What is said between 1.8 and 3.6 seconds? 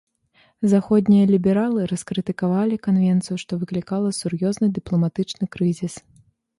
раскрытыкавалі канвенцыю, што